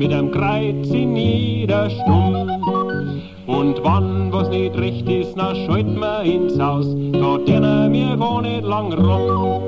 [0.00, 2.58] mit einem Kreuz in jeder Stunde.
[3.46, 8.40] Und wann was nicht recht ist, na schalt man ins Haus, da dienen wir gar
[8.40, 9.62] nicht lang rum.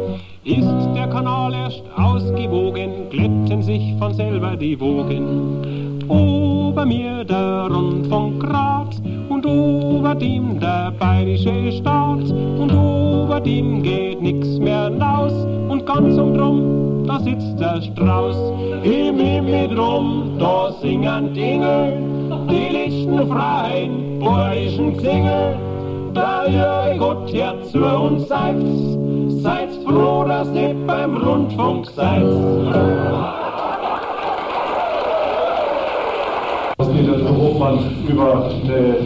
[0.45, 6.00] Ist der Kanal erst ausgewogen, glätten sich von selber die Wogen.
[6.09, 14.23] Ober mir der Rundfunk Graz und ober dem der bayerische Staat und ober dem geht
[14.23, 15.34] nix mehr naus
[15.69, 18.37] und ganz umdrum, da sitzt der Strauß.
[24.72, 25.56] Bayerischen Gesänge.
[26.14, 28.56] Da ihr Gott her zu uns seid,
[29.42, 32.22] seid froh, dass ihr beim Rundfunk seid.
[37.45, 38.96] ob man über eine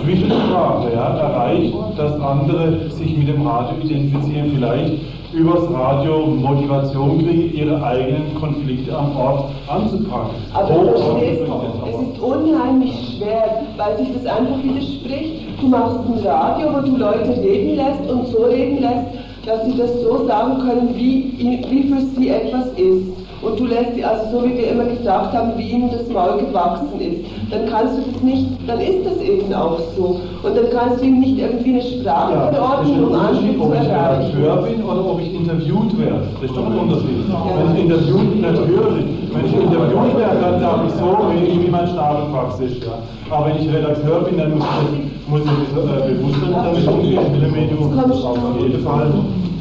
[0.00, 5.00] Zwischensprache ja, erreicht, dass andere sich mit dem Radio identifizieren, vielleicht
[5.32, 10.36] übers Radio Motivation kriegen, ihre eigenen Konflikte am Ort anzupacken.
[10.52, 11.42] Aber du verstehst,
[11.88, 15.60] es ist unheimlich schwer, weil sich das einfach widerspricht.
[15.60, 19.76] Du machst ein Radio, wo du Leute reden lässt und so reden lässt, dass sie
[19.76, 24.38] das so sagen können, wie, wie für sie etwas ist und du lässt sie, also
[24.38, 27.20] so wie wir immer gesagt haben, wie ihnen das Maul gewachsen ist,
[27.50, 30.20] dann kannst du das nicht, dann ist das eben auch so.
[30.42, 33.74] Und dann kannst du ihm nicht irgendwie eine Sprache ja, verordnen, um andere zu erreichen.
[33.74, 33.90] Ob ich
[34.34, 37.28] Redakteur bin oder ob ich interviewt werde, das ist doch ein Unterschied.
[37.28, 37.36] Ja.
[37.56, 42.60] Wenn ich interviewt, natürlich, wenn ich interviewt werde, dann sage ich so, wie mein Stapelfax
[42.60, 42.84] ist.
[42.84, 42.98] Ja.
[43.30, 47.40] Aber wenn ich Redakteur bin, dann muss ich, muss ich äh, bewusst damit umgehen, ich
[47.40, 49.12] will Medium auf jeden Fall.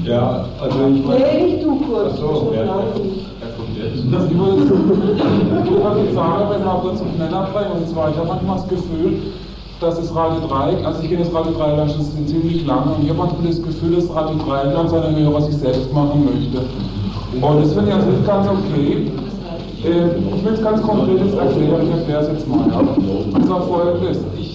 [0.05, 1.19] Ja, also ich meine...
[1.19, 2.13] Nee, du kurz.
[2.13, 2.83] Ach so, ja,
[4.11, 7.71] das würde ich sagen, wenn wir kurz einen Nenner bringen.
[7.79, 9.21] Und zwar, ich habe manchmal das Gefühl,
[9.79, 13.09] dass das Radio Dreieck, also ich kenne das Radio Dreieck schon ziemlich lange und ich
[13.09, 16.59] habe manchmal das Gefühl, dass Radio Dreieck an seine Hörer sich selbst machen möchte.
[17.41, 19.11] Und das finde ich also nicht ganz okay.
[19.83, 22.69] Ich will es ganz konkret jetzt erklären, ich erkläre es jetzt mal.
[23.33, 24.19] Und zwar folgendes.
[24.39, 24.52] Ich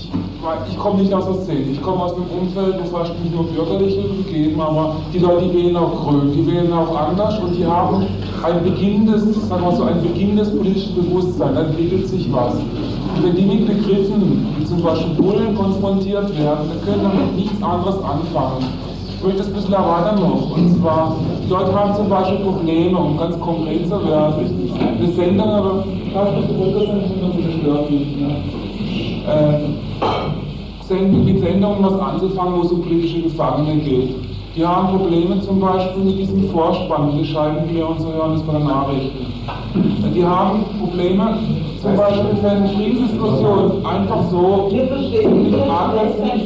[0.68, 1.72] ich komme nicht aus der Szene.
[1.72, 5.76] Ich komme aus einem Umfeld, wo fast nicht nur bürgerliche gegeben, aber die Leute, wählen
[5.76, 8.06] auch grün, die wählen auch anders und die haben
[8.42, 12.54] ein beginnendes, sagen wir so, ein beginnendes politisches Bewusstsein, da entwickelt sich was.
[12.54, 17.62] Und wenn die mit Begriffen, wie zum Beispiel Bullen, konfrontiert werden, dann können damit nichts
[17.62, 18.66] anderes anfangen.
[19.18, 20.56] Ich möchte das ein bisschen erweitern noch.
[20.56, 24.34] Und zwar, die Leute haben zum Beispiel Probleme, um ganz konkret zu werden.
[24.78, 25.84] Eine Sendung, aber
[26.14, 28.20] das wenn das gestört wird.
[28.20, 28.36] Ne?
[29.26, 29.87] Ähm,
[30.90, 34.16] mit Sendungen was anzufangen, wo es um politische Gefangene geht.
[34.56, 38.42] Die haben Probleme zum Beispiel mit diesem Vorspann, die schalten wir und so hören das
[38.42, 39.26] von den Nachrichten.
[40.14, 41.38] Die haben Probleme
[41.80, 46.42] zum Beispiel, wenn Friedensdiskussionen einfach so ziemlich aggressiv.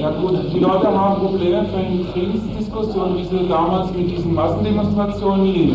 [0.00, 5.74] Ja gut, die Leute haben Probleme, wenn Friedensdiskussionen, wie sie damals mit diesen Massendemonstrationen lief,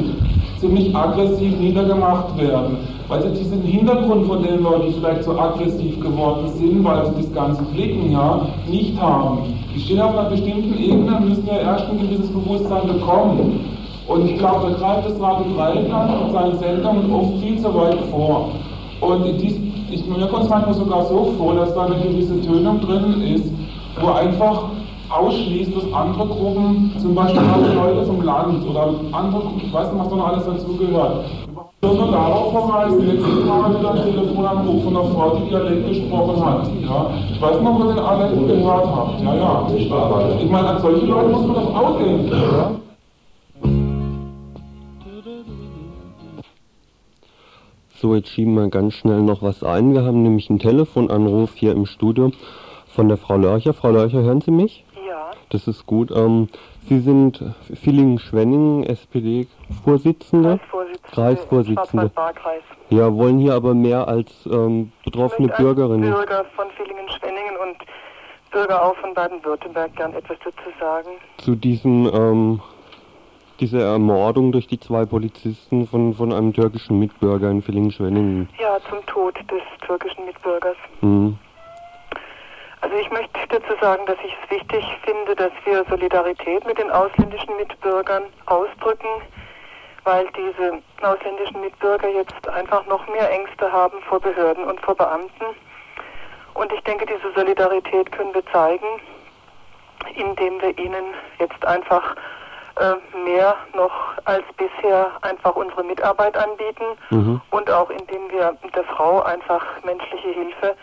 [0.60, 2.78] ziemlich aggressiv niedergemacht werden
[3.20, 7.34] sie diesen Hintergrund von den Leuten, die vielleicht so aggressiv geworden sind, weil sie das
[7.34, 9.40] ganze Blicken ja nicht haben.
[9.76, 13.60] Die stehen auf einer bestimmten Ebene und müssen ja erst ein gewisses Bewusstsein bekommen.
[14.08, 18.00] Und ich glaube, da greift das Radio Dreieckland mit seinen Sendungen oft viel zu weit
[18.12, 18.50] vor.
[19.02, 22.80] Und dies, ich, mir kommt es manchmal sogar so vor, dass da eine gewisse Tönung
[22.82, 23.52] drin ist,
[24.00, 24.64] wo einfach
[25.10, 27.42] ausschließt, dass andere Gruppen, zum Beispiel
[27.76, 31.26] Leute vom Land oder andere, ich weiß nicht, was da noch alles dazugehört,
[31.84, 36.68] nur darauf verweisen, letztes Mal wieder Telefonanruf von einer Frau, die Dialekt gesprochen hat.
[36.80, 37.12] Ja?
[37.32, 39.22] Ich weiß ob ihr den alle gehört habt.
[39.22, 39.68] Ja, ja.
[40.40, 42.32] Ich meine, an solche Leute muss man doch auch denken.
[42.32, 42.72] Ja?
[48.00, 49.94] So, jetzt schieben wir ganz schnell noch was ein.
[49.94, 52.32] Wir haben nämlich einen Telefonanruf hier im Studio
[52.88, 53.74] von der Frau Lörcher.
[53.74, 54.86] Frau Lörcher, hören Sie mich?
[55.08, 55.32] Ja.
[55.50, 56.12] Das ist gut.
[56.12, 56.50] Ähm,
[56.88, 57.44] Sie sind
[57.74, 60.60] Villingen-Schwenningen, SPD-Vorsitzende.
[61.12, 62.12] Kreisvorsitzende.
[62.12, 62.12] Kreisvorsitzende.
[62.90, 66.12] Ja, wollen hier aber mehr als ähm, betroffene Bürgerinnen.
[66.12, 67.78] Bürger von Villingen-Schwenningen und
[68.52, 71.10] Bürger auch von Baden-Württemberg gern etwas dazu sagen.
[71.38, 72.62] Zu diesem, ähm,
[73.60, 78.50] dieser Ermordung durch die zwei Polizisten von, von einem türkischen Mitbürger in Villingen-Schwenningen.
[78.60, 80.76] Ja, zum Tod des türkischen Mitbürgers.
[81.02, 81.38] Mhm.
[82.92, 86.92] Also ich möchte dazu sagen, dass ich es wichtig finde, dass wir Solidarität mit den
[86.92, 89.08] ausländischen Mitbürgern ausdrücken,
[90.04, 95.46] weil diese ausländischen Mitbürger jetzt einfach noch mehr Ängste haben vor Behörden und vor Beamten.
[96.54, 99.00] Und ich denke, diese Solidarität können wir zeigen,
[100.16, 102.18] indem wir ihnen jetzt einfach
[102.76, 107.40] äh, mehr noch als bisher einfach unsere Mitarbeit anbieten mhm.
[107.52, 110.76] und auch indem wir der Frau einfach menschliche Hilfe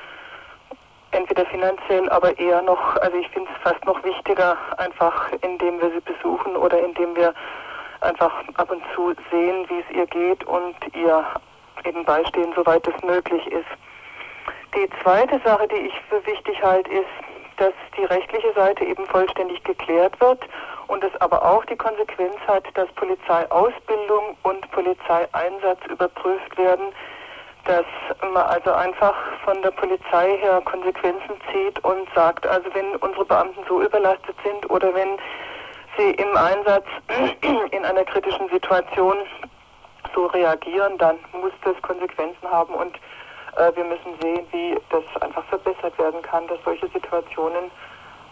[1.13, 5.91] entweder finanziell, aber eher noch, also ich finde es fast noch wichtiger, einfach indem wir
[5.91, 7.35] sie besuchen oder indem wir
[8.01, 11.25] einfach ab und zu sehen, wie es ihr geht und ihr
[11.85, 13.67] eben beistehen, soweit es möglich ist.
[14.75, 17.07] Die zweite Sache, die ich für wichtig halte, ist,
[17.57, 20.41] dass die rechtliche Seite eben vollständig geklärt wird
[20.87, 26.93] und es aber auch die Konsequenz hat, dass Polizeiausbildung und Polizeieinsatz überprüft werden,
[27.69, 27.85] dass
[28.32, 33.61] man also einfach von der Polizei her Konsequenzen zieht und sagt, also wenn unsere Beamten
[33.69, 35.19] so überlastet sind oder wenn
[35.99, 36.87] sie im Einsatz
[37.70, 39.17] in einer kritischen Situation
[40.15, 42.97] so reagieren, dann muss das Konsequenzen haben und
[43.56, 47.71] äh, wir müssen sehen, wie das einfach verbessert werden kann, dass solche Situationen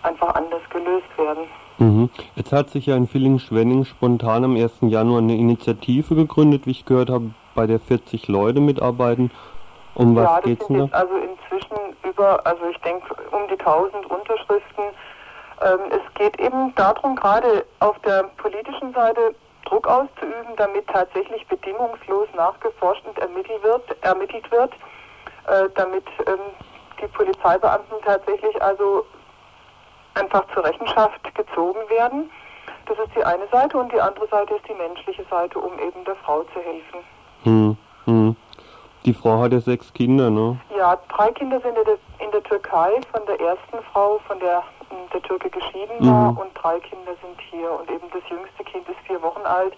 [0.03, 1.45] einfach anders gelöst werden.
[1.79, 2.09] Mhm.
[2.37, 4.79] Jetzt hat sich ja in Villingen-Schwenning spontan am 1.
[4.83, 9.33] Januar eine Initiative gegründet, wie ich gehört habe, bei der 40 Leute mitarbeiten.
[9.95, 13.59] Um was ja, das geht's sind jetzt also inzwischen über, also ich denke um die
[13.59, 14.85] 1000 Unterschriften.
[15.63, 22.29] Ähm, es geht eben darum, gerade auf der politischen Seite Druck auszuüben, damit tatsächlich bedingungslos
[22.37, 24.73] nachgeforscht und ermittelt wird, ermittelt wird
[25.47, 26.39] äh, damit ähm,
[27.01, 29.07] die Polizeibeamten tatsächlich also
[30.15, 32.31] einfach zur Rechenschaft gezogen werden.
[32.87, 36.05] Das ist die eine Seite und die andere Seite ist die menschliche Seite, um eben
[36.05, 37.01] der Frau zu helfen.
[37.45, 38.37] Hm, hm.
[39.05, 40.59] Die Frau hat ja sechs Kinder, ne?
[40.77, 44.63] Ja, drei Kinder sind in der, in der Türkei von der ersten Frau, von der
[45.13, 46.39] der Türke geschieden war Mhm.
[46.39, 49.73] und drei Kinder sind hier und eben das jüngste Kind ist vier Wochen alt,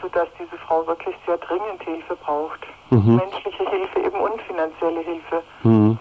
[0.00, 2.60] sodass diese Frau wirklich sehr dringend Hilfe braucht.
[2.90, 3.16] Mhm.
[3.16, 5.42] Menschliche Hilfe eben und finanzielle Hilfe.
[5.62, 5.98] Hm.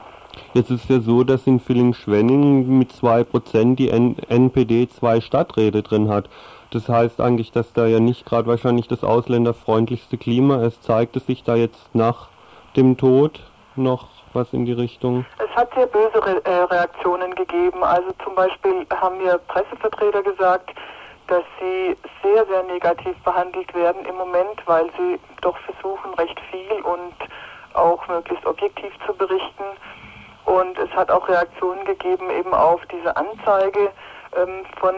[0.54, 6.10] Jetzt ist ja so, dass in Villingen-Schwenning mit 2% die N NPD zwei Stadträte drin
[6.10, 6.30] hat.
[6.72, 10.84] Das heißt eigentlich, dass da ja nicht gerade wahrscheinlich das ausländerfreundlichste Klima ist.
[10.84, 12.30] Zeigt es sich da jetzt nach
[12.76, 13.42] dem Tod
[13.76, 15.26] noch was in die Richtung?
[15.38, 17.84] Es hat sehr böse Re äh, Reaktionen gegeben.
[17.84, 20.72] Also zum Beispiel haben mir Pressevertreter gesagt,
[21.28, 26.82] dass sie sehr, sehr negativ behandelt werden im Moment, weil sie doch versuchen, recht viel
[26.82, 27.14] und
[27.74, 29.64] auch möglichst objektiv zu berichten.
[30.46, 33.92] Und es hat auch Reaktionen gegeben eben auf diese Anzeige
[34.36, 34.96] ähm, von,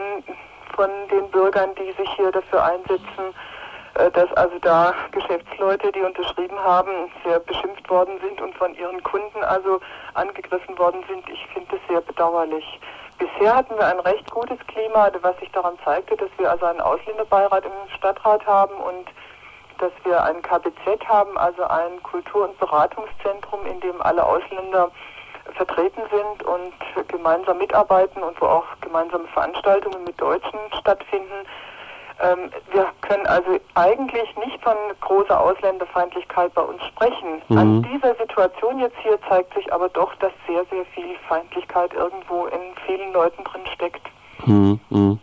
[0.74, 3.34] von den Bürgern, die sich hier dafür einsetzen,
[3.94, 9.02] äh, dass also da Geschäftsleute, die unterschrieben haben, sehr beschimpft worden sind und von ihren
[9.02, 9.80] Kunden also
[10.14, 11.28] angegriffen worden sind.
[11.28, 12.80] Ich finde das sehr bedauerlich.
[13.18, 16.80] Bisher hatten wir ein recht gutes Klima, was sich daran zeigte, dass wir also einen
[16.80, 19.06] Ausländerbeirat im Stadtrat haben und
[19.78, 24.90] dass wir ein KBZ haben, also ein Kultur- und Beratungszentrum, in dem alle Ausländer
[25.54, 31.46] vertreten sind und gemeinsam mitarbeiten und wo auch gemeinsame Veranstaltungen mit Deutschen stattfinden.
[32.20, 37.42] Ähm, wir können also eigentlich nicht von großer Ausländerfeindlichkeit bei uns sprechen.
[37.48, 37.58] Mhm.
[37.58, 42.46] An dieser Situation jetzt hier zeigt sich aber doch, dass sehr, sehr viel Feindlichkeit irgendwo
[42.46, 44.06] in vielen Leuten drin steckt.
[44.44, 45.18] Hm, hm.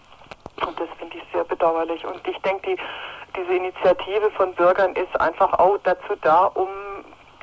[0.68, 2.06] Und das finde ich sehr bedauerlich.
[2.06, 2.78] Und ich denke, die,
[3.38, 6.68] diese Initiative von Bürgern ist einfach auch dazu da, um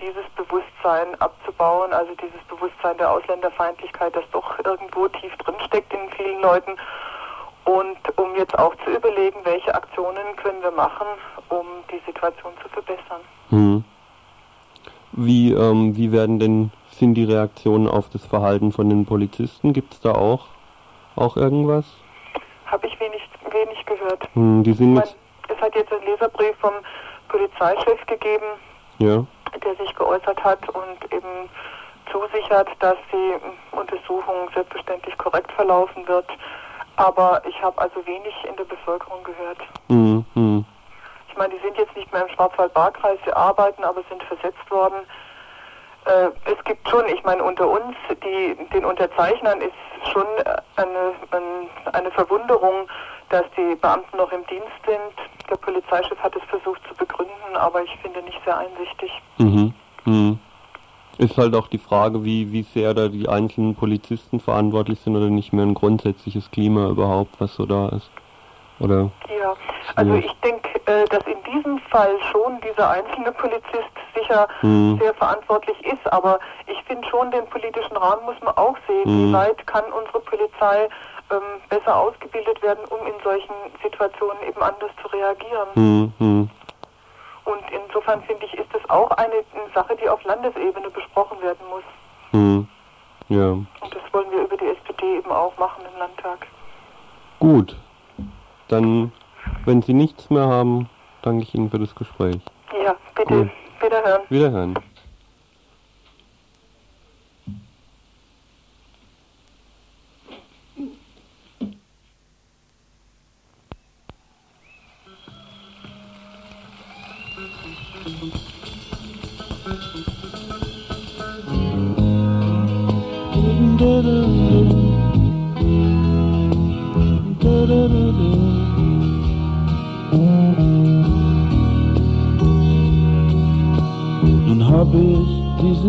[0.00, 6.10] dieses Bewusstsein abzubauen, also dieses Bewusstsein der Ausländerfeindlichkeit, das doch irgendwo tief drin steckt in
[6.16, 6.72] vielen Leuten.
[7.64, 11.06] Und um jetzt auch zu überlegen, welche Aktionen können wir machen,
[11.48, 13.20] um die Situation zu verbessern.
[13.50, 13.84] Hm.
[15.12, 19.72] Wie, ähm, wie werden denn, sind die Reaktionen auf das Verhalten von den Polizisten?
[19.72, 20.46] Gibt es da auch,
[21.16, 21.84] auch irgendwas?
[22.66, 24.28] Habe ich wenig, wenig gehört.
[24.34, 25.16] Hm, die sind Ich meine,
[25.48, 26.72] es hat jetzt einen Leserbrief vom
[27.28, 28.46] Polizeichef gegeben,
[28.98, 29.24] ja,
[29.64, 31.48] der sich geäußert hat und eben
[32.12, 33.34] zusichert, dass die
[33.76, 36.26] Untersuchung selbstverständlich korrekt verlaufen wird.
[36.96, 39.58] Aber ich habe also wenig in der Bevölkerung gehört.
[39.88, 40.64] hm, hm.
[41.30, 44.96] Ich meine, die sind jetzt nicht mehr im Schwarzwald-Baar-Kreis, sie arbeiten, aber sind versetzt worden.
[46.06, 50.24] Äh, es gibt schon, ich meine, unter uns, die, den Unterzeichnern ist schon
[50.76, 52.88] eine, ein- eine Verwunderung,
[53.30, 55.48] dass die Beamten noch im Dienst sind.
[55.50, 59.10] Der Polizeichef hat es versucht zu begründen, aber ich finde nicht sehr einsichtig.
[59.38, 59.74] Mhm.
[60.04, 60.38] Mhm.
[61.18, 65.26] Ist halt auch die Frage, wie, wie sehr da die einzelnen Polizisten verantwortlich sind oder
[65.30, 68.10] nicht mehr ein grundsätzliches Klima überhaupt, was so da ist.
[68.78, 69.10] Oder?
[69.40, 69.54] Ja,
[69.96, 74.98] also ich denke, äh, dass in diesem Fall schon dieser einzelne Polizist sicher Mhm.
[75.00, 79.02] sehr verantwortlich ist, aber ich finde schon, den politischen Rahmen muss man auch sehen.
[79.04, 79.28] Mhm.
[79.28, 80.88] Wie weit kann unsere Polizei
[81.30, 85.68] ähm, besser ausgebildet werden, um in solchen Situationen eben anders zu reagieren?
[85.74, 86.50] Hm, hm.
[87.44, 91.66] Und insofern finde ich, ist das auch eine, eine Sache, die auf Landesebene besprochen werden
[91.70, 91.82] muss.
[92.32, 92.68] Hm.
[93.28, 93.50] Ja.
[93.50, 96.46] Und das wollen wir über die SPD eben auch machen im Landtag.
[97.38, 97.76] Gut.
[98.68, 99.12] Dann,
[99.64, 100.88] wenn Sie nichts mehr haben,
[101.22, 102.40] danke ich Ihnen für das Gespräch.
[102.84, 103.50] Ja, bitte, Gut.
[103.80, 104.22] wiederhören.
[104.28, 104.78] Wiederhören.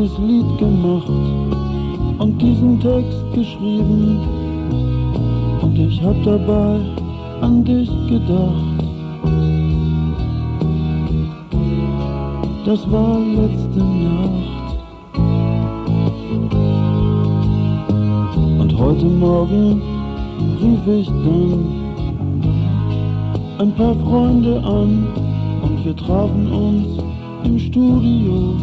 [0.10, 1.10] Dieses Lied gemacht
[2.18, 4.20] und diesen Text geschrieben
[5.62, 6.80] und ich hab dabei
[7.42, 8.84] an dich gedacht.
[12.66, 14.80] Das war letzte Nacht.
[18.60, 19.82] Und heute Morgen
[20.62, 21.66] rief ich dann
[23.58, 25.08] ein paar Freunde an
[25.64, 27.04] und wir trafen uns
[27.44, 28.56] im Studio.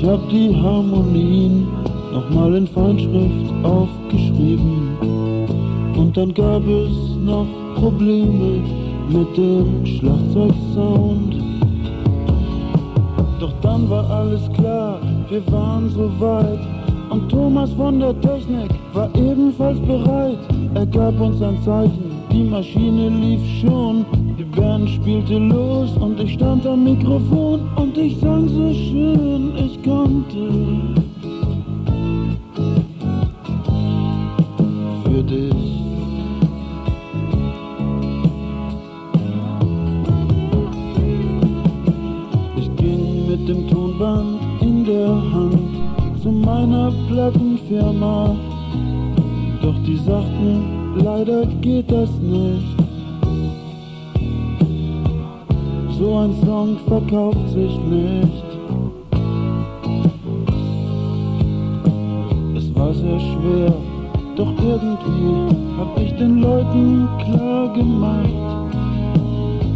[0.00, 1.66] Ich hab die Harmonien
[2.12, 4.96] nochmal in Feinschrift aufgeschrieben.
[5.96, 8.62] Und dann gab es noch Probleme
[9.08, 11.34] mit dem Schlagzeugsound.
[13.40, 15.00] Doch dann war alles klar,
[15.30, 16.60] wir waren so weit.
[17.10, 20.38] Und Thomas von der Technik war ebenfalls bereit.
[20.74, 24.06] Er gab uns ein Zeichen, die Maschine lief schon.
[24.38, 29.84] Die Band spielte los und ich stand am Mikrofon und ich sang so schön ich
[29.84, 30.94] konnte.
[35.04, 35.54] Für dich.
[42.56, 48.36] Ich ging mit dem Tonband in der Hand zu meiner Plattenfirma.
[49.62, 52.76] Doch die sagten, leider geht das nicht.
[55.98, 58.47] So ein Song verkauft sich nicht.
[63.40, 63.72] Schwer,
[64.36, 68.74] doch irgendwie hab ich den Leuten klar gemacht,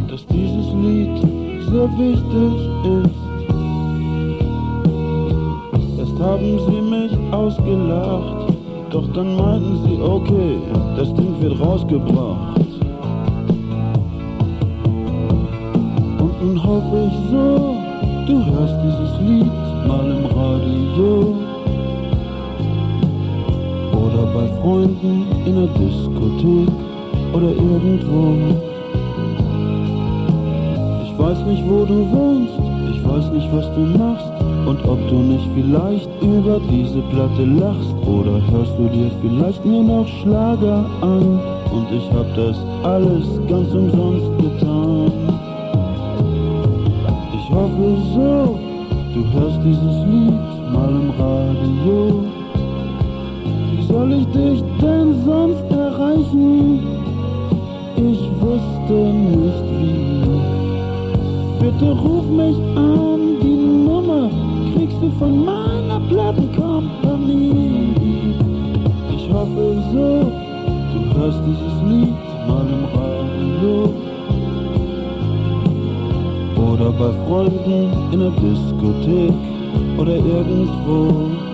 [0.09, 1.19] dass dieses Lied
[1.71, 2.55] sehr wichtig
[3.01, 3.23] ist.
[5.99, 8.55] Erst haben sie mich ausgelacht,
[8.91, 10.59] doch dann meinten sie, okay,
[10.97, 12.61] das Ding wird rausgebracht.
[16.19, 17.77] Und nun hoffe ich so,
[18.27, 19.53] du hörst dieses Lied
[19.87, 21.52] mal im Radio
[24.63, 26.71] Freunden in der Diskothek
[27.33, 28.37] oder irgendwo.
[31.03, 32.55] Ich weiß nicht, wo du wohnst,
[32.95, 34.31] ich weiß nicht, was du machst
[34.65, 39.83] und ob du nicht vielleicht über diese Platte lachst oder hörst du dir vielleicht nur
[39.83, 41.41] noch Schlager an
[41.73, 45.13] und ich hab das alles ganz umsonst getan.
[47.35, 48.59] Ich hoffe so,
[49.13, 52.42] du hörst dieses Lied mal im Radio.
[54.03, 56.81] Soll ich dich denn sonst erreichen?
[57.95, 58.95] Ich wusste
[59.31, 60.27] nicht wie.
[61.61, 64.29] Bitte ruf mich an, die Nummer
[64.75, 67.95] kriegst du von meiner Plattenkompanie.
[69.15, 70.33] Ich hoffe so,
[70.93, 73.95] du hörst dieses Lied mal im Radio.
[76.73, 77.81] Oder bei Freunden
[78.13, 79.35] in der Diskothek
[79.97, 81.52] oder irgendwo.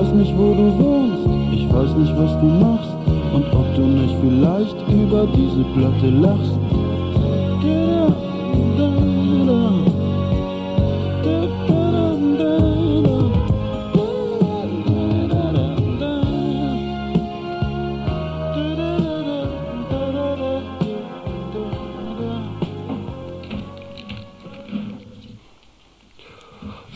[0.00, 2.90] Ich weiß nicht, wo du wohnst, ich weiß nicht, was du machst
[3.34, 6.54] und ob du nicht vielleicht über diese Platte lachst.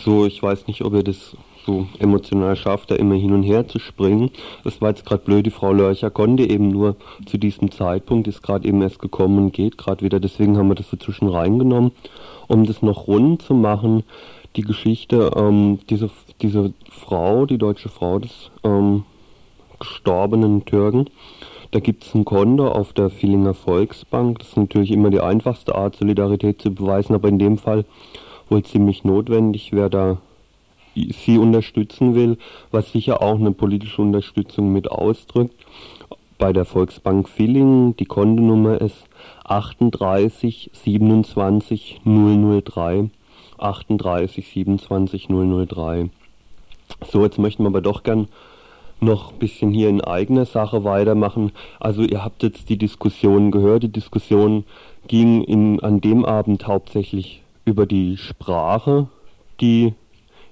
[0.03, 3.67] So, ich weiß nicht, ob ihr das so emotional schafft, da immer hin und her
[3.67, 4.31] zu springen.
[4.65, 8.43] Das war jetzt gerade blöd, die Frau Lörcher konnte eben nur zu diesem Zeitpunkt, ist
[8.43, 11.93] gerade eben erst gekommen und geht gerade wieder, deswegen haben wir das dazwischen reingenommen,
[12.49, 14.05] um das noch rund zu machen.
[14.57, 19.05] Die Geschichte, ähm, diese, diese Frau, die deutsche Frau des ähm,
[19.81, 21.07] gestorbenen Türken,
[21.73, 24.39] da gibt es ein Konto auf der Villinger Volksbank.
[24.39, 27.85] Das ist natürlich immer die einfachste Art, Solidarität zu beweisen, aber in dem Fall
[28.49, 30.19] wohl ziemlich notwendig, wer da
[30.95, 32.39] sie unterstützen will,
[32.71, 35.55] was sicher auch eine politische Unterstützung mit ausdrückt.
[36.39, 39.05] Bei der Volksbank Villingen, die Kontonummer ist
[39.45, 43.11] 38 27 003.
[43.59, 46.11] 38 27 003.
[47.11, 48.29] So, jetzt möchten wir aber doch gern
[49.01, 51.53] noch ein bisschen hier in eigener Sache weitermachen.
[51.79, 53.83] Also ihr habt jetzt die Diskussion gehört.
[53.83, 54.65] Die Diskussion
[55.07, 59.09] ging in, an dem Abend hauptsächlich über die Sprache,
[59.61, 59.95] die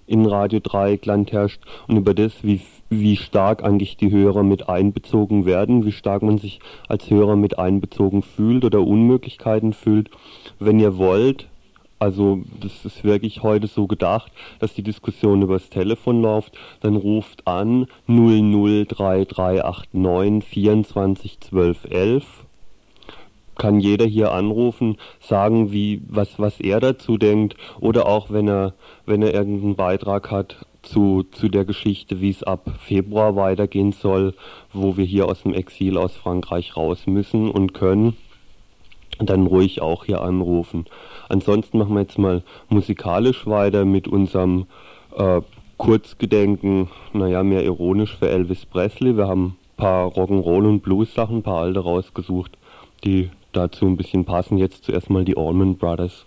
[0.07, 5.47] in Radio Dreieckland herrscht und über das, wie, wie stark eigentlich die Hörer mit einbezogen
[5.47, 10.11] werden, wie stark man sich als Hörer mit einbezogen fühlt oder Unmöglichkeiten fühlt.
[10.59, 11.49] Wenn ihr wollt,
[12.03, 16.59] Also das ist wirklich heute so gedacht, dass die Diskussion übers Telefon läuft.
[16.81, 22.25] Dann ruft an 003389 24 12 11.
[23.59, 27.57] Kann jeder hier anrufen, sagen, wie, was, was er dazu denkt.
[27.81, 28.75] Oder auch wenn er,
[29.07, 34.35] wenn er irgendeinen Beitrag hat zu, zu der Geschichte, wie es ab Februar weitergehen soll,
[34.73, 38.17] wo wir hier aus dem Exil aus Frankreich raus müssen und können,
[39.19, 40.87] dann ruhig auch hier anrufen.
[41.29, 44.67] Ansonsten machen wir jetzt mal musikalisch weiter mit unserem
[45.17, 45.41] äh,
[45.77, 49.17] Kurzgedenken, naja, mehr ironisch für Elvis Presley.
[49.17, 52.57] Wir haben ein paar Rock'n'Roll und Blues Sachen, ein paar alte rausgesucht,
[53.05, 54.59] die dazu ein bisschen passen.
[54.59, 56.27] Jetzt zuerst mal die Allman Brothers.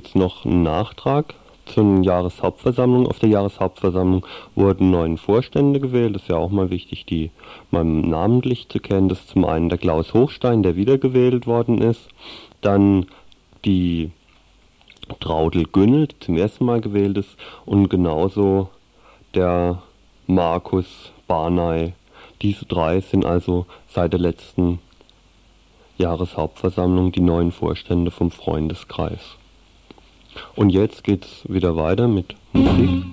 [0.00, 1.34] Jetzt noch ein Nachtrag
[1.66, 3.06] zur Jahreshauptversammlung.
[3.06, 6.14] Auf der Jahreshauptversammlung wurden neun Vorstände gewählt.
[6.14, 7.30] Das ist ja auch mal wichtig, die
[7.70, 9.10] mal namentlich zu kennen.
[9.10, 12.08] Das ist zum einen der Klaus Hochstein, der wiedergewählt worden ist.
[12.62, 13.06] Dann
[13.66, 14.10] die
[15.20, 17.36] Traudel Günnel, die zum ersten Mal gewählt ist.
[17.66, 18.70] Und genauso
[19.34, 19.82] der
[20.26, 21.92] Markus Barney.
[22.40, 24.78] Diese drei sind also seit der letzten
[25.98, 29.36] Jahreshauptversammlung die neuen Vorstände vom Freundeskreis.
[30.56, 33.04] Und jetzt geht's wieder weiter mit Musik.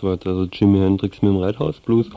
[0.00, 2.08] Das war also Jimi Hendrix mit dem Red House Blues.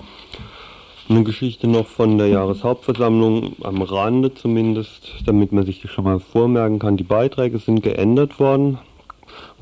[1.09, 6.21] Eine Geschichte noch von der Jahreshauptversammlung, am Rande zumindest, damit man sich das schon mal
[6.21, 6.95] vormerken kann.
[6.95, 8.77] Die Beiträge sind geändert worden.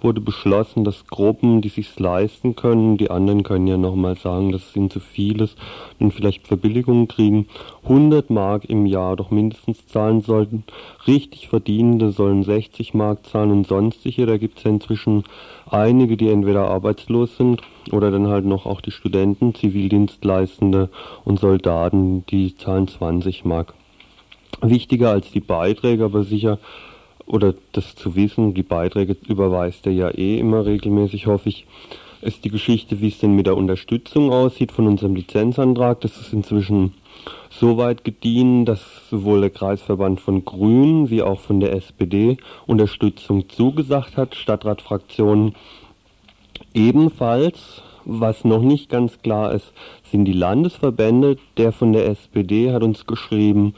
[0.03, 4.73] Wurde beschlossen, dass Gruppen, die sich leisten können, die anderen können ja nochmal sagen, das
[4.73, 5.55] sind zu vieles
[5.99, 7.47] und vielleicht Verbilligungen kriegen,
[7.83, 10.63] 100 Mark im Jahr doch mindestens zahlen sollten.
[11.07, 15.23] Richtig Verdienende sollen 60 Mark zahlen und sonstige, da gibt es ja inzwischen
[15.69, 17.61] einige, die entweder arbeitslos sind
[17.91, 20.89] oder dann halt noch auch die Studenten, Zivildienstleistende
[21.23, 23.73] und Soldaten, die zahlen 20 Mark.
[24.61, 26.59] Wichtiger als die Beiträge, aber sicher
[27.31, 31.65] oder das zu wissen, die Beiträge überweist er ja eh immer regelmäßig, hoffe ich,
[32.21, 36.01] ist die Geschichte, wie es denn mit der Unterstützung aussieht von unserem Lizenzantrag.
[36.01, 36.93] Das ist inzwischen
[37.49, 43.49] so weit gediehen, dass sowohl der Kreisverband von Grünen wie auch von der SPD Unterstützung
[43.49, 45.55] zugesagt hat, Stadtratfraktionen
[46.73, 47.81] ebenfalls.
[48.03, 49.71] Was noch nicht ganz klar ist,
[50.11, 51.37] sind die Landesverbände.
[51.57, 53.73] Der von der SPD hat uns geschrieben,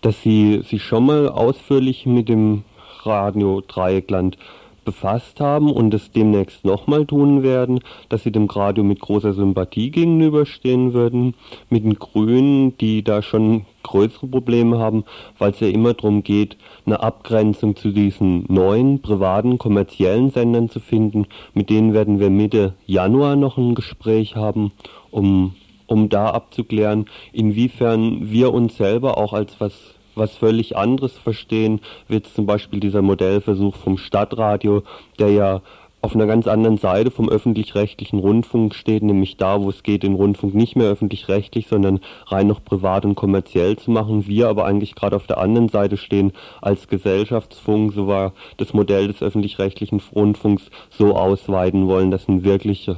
[0.00, 2.62] dass sie sich schon mal ausführlich mit dem
[3.06, 4.36] Radio Dreieckland
[4.84, 9.90] befasst haben und es demnächst nochmal tun werden, dass sie dem Radio mit großer Sympathie
[9.90, 11.34] gegenüberstehen würden,
[11.70, 15.04] mit den Grünen, die da schon größere Probleme haben,
[15.38, 20.80] weil es ja immer darum geht, eine Abgrenzung zu diesen neuen, privaten, kommerziellen Sendern zu
[20.80, 21.26] finden.
[21.54, 24.72] Mit denen werden wir Mitte Januar noch ein Gespräch haben,
[25.10, 25.54] um,
[25.86, 32.26] um da abzuklären, inwiefern wir uns selber auch als was was völlig anderes verstehen, wird
[32.26, 34.82] zum Beispiel dieser Modellversuch vom Stadtradio,
[35.18, 35.62] der ja
[36.04, 40.14] auf einer ganz anderen Seite vom öffentlich-rechtlichen Rundfunk steht, nämlich da, wo es geht, den
[40.14, 44.26] Rundfunk nicht mehr öffentlich-rechtlich, sondern rein noch privat und kommerziell zu machen.
[44.26, 49.06] Wir aber eigentlich gerade auf der anderen Seite stehen als Gesellschaftsfunk, so war das Modell
[49.06, 52.96] des öffentlich-rechtlichen Rundfunks so ausweiten wollen, dass eine wirkliche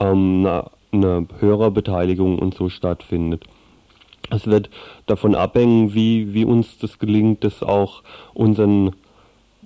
[0.00, 3.44] ähm, eine, eine Hörerbeteiligung und so stattfindet.
[4.30, 4.70] Es wird
[5.06, 8.02] davon abhängen, wie, wie uns das gelingt, das auch
[8.34, 8.92] unseren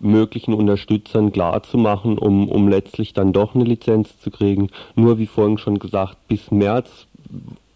[0.00, 4.68] möglichen Unterstützern klar zu machen, um, um letztlich dann doch eine Lizenz zu kriegen.
[4.94, 7.06] Nur wie vorhin schon gesagt, bis März,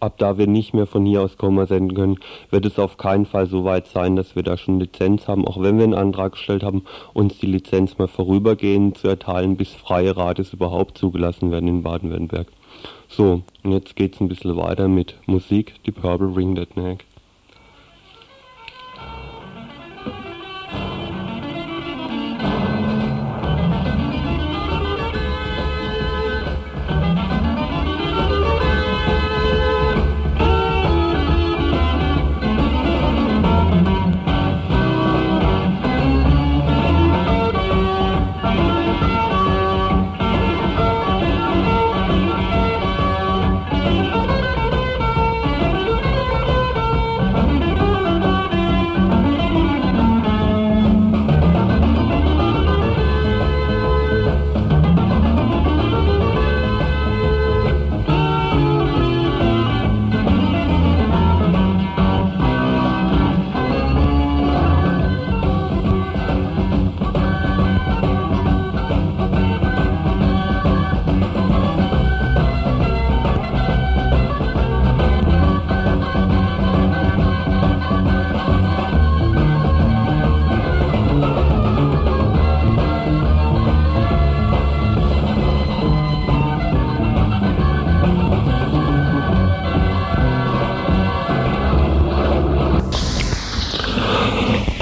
[0.01, 2.19] ab da wir nicht mehr von hier aus Komma senden können,
[2.51, 5.61] wird es auf keinen Fall so weit sein, dass wir da schon Lizenz haben, auch
[5.63, 10.17] wenn wir einen Antrag gestellt haben, uns die Lizenz mal vorübergehend zu erteilen, bis freie
[10.17, 12.49] Radios überhaupt zugelassen werden in Baden-Württemberg.
[13.17, 17.07] So, und jetzt geht's ein bisschen weiter mit Musik, die Purple Ring That Neck.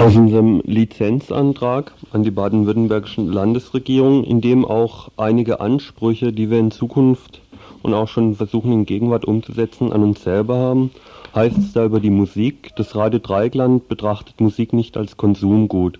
[0.05, 6.69] Aus unserem Lizenzantrag an die baden-württembergische Landesregierung, in dem auch einige Ansprüche, die wir in
[6.69, 7.41] Zukunft
[7.81, 10.91] und auch schon versuchen in Gegenwart umzusetzen, an uns selber haben,
[11.33, 15.97] heißt es da über die Musik, das Radio Dreieckland betrachtet Musik nicht als Konsumgut.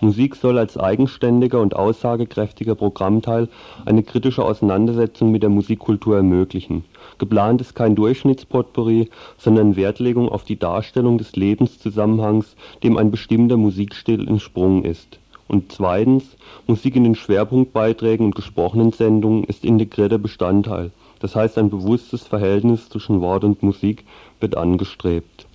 [0.00, 3.48] Musik soll als eigenständiger und aussagekräftiger Programmteil
[3.84, 6.84] eine kritische Auseinandersetzung mit der Musikkultur ermöglichen.
[7.18, 14.26] Geplant ist kein Durchschnittspotpourri, sondern Wertlegung auf die Darstellung des Lebenszusammenhangs, dem ein bestimmter Musikstil
[14.26, 15.18] entsprungen ist.
[15.48, 20.90] Und zweitens, Musik in den Schwerpunktbeiträgen und gesprochenen Sendungen ist integrierter Bestandteil.
[21.20, 24.04] Das heißt, ein bewusstes Verhältnis zwischen Wort und Musik
[24.40, 25.46] wird angestrebt.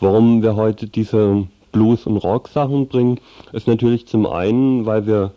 [0.00, 3.20] Warum wir heute diese Blues- und Rock-Sachen bringen,
[3.52, 5.32] ist natürlich zum einen, weil wir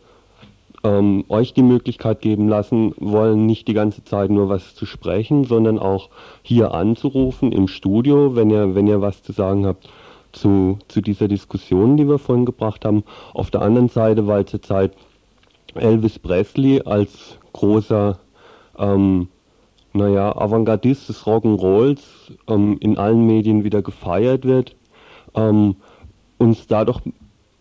[0.83, 5.43] ähm, euch die Möglichkeit geben lassen wollen, nicht die ganze Zeit nur was zu sprechen,
[5.43, 6.09] sondern auch
[6.41, 9.89] hier anzurufen im Studio, wenn ihr, wenn ihr was zu sagen habt
[10.31, 13.03] zu, zu dieser Diskussion, die wir vorhin gebracht haben.
[13.33, 14.93] Auf der anderen Seite, weil zurzeit
[15.75, 18.19] Elvis Presley als großer,
[18.77, 19.27] ähm,
[19.93, 22.01] naja, Avantgardist des Rock'n'Rolls
[22.47, 24.75] ähm, in allen Medien wieder gefeiert wird,
[25.35, 25.75] ähm,
[26.37, 27.01] uns dadurch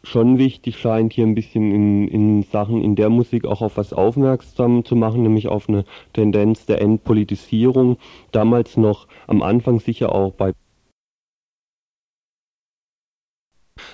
[0.03, 3.93] schon wichtig scheint, hier ein bisschen in, in Sachen in der Musik auch auf was
[3.93, 7.99] aufmerksam zu machen, nämlich auf eine Tendenz der Entpolitisierung.
[8.33, 10.53] Damals noch am Anfang sicher auch bei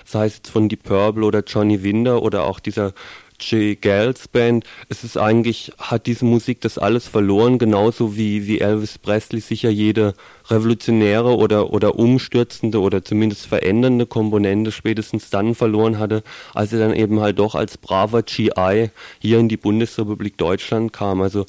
[0.05, 2.93] sei es von Deep Purple oder Johnny Winder oder auch dieser
[3.39, 3.79] J.
[3.79, 8.97] Gales Band, es ist eigentlich, hat diese Musik das alles verloren, genauso wie, wie Elvis
[8.97, 10.13] Presley sicher jede
[10.49, 16.23] revolutionäre oder, oder umstürzende oder zumindest verändernde Komponente spätestens dann verloren hatte,
[16.53, 21.21] als er dann eben halt doch als braver GI hier in die Bundesrepublik Deutschland kam.
[21.21, 21.45] Also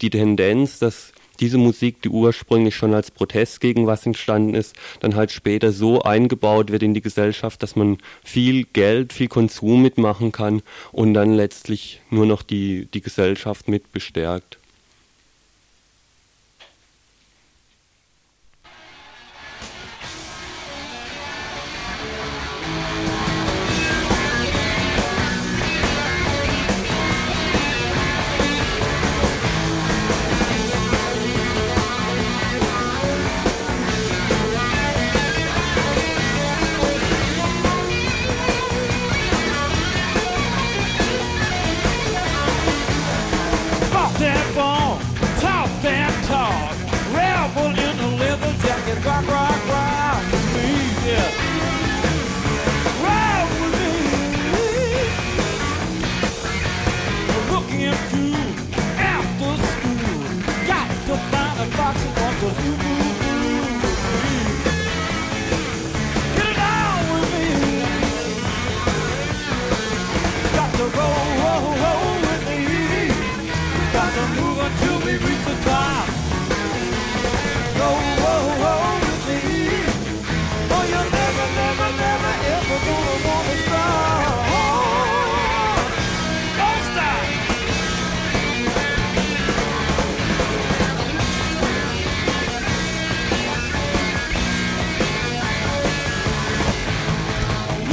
[0.00, 5.14] die Tendenz, dass diese Musik, die ursprünglich schon als Protest gegen was entstanden ist, dann
[5.14, 10.32] halt später so eingebaut wird in die Gesellschaft, dass man viel Geld, viel Konsum mitmachen
[10.32, 14.58] kann und dann letztlich nur noch die, die Gesellschaft mit bestärkt.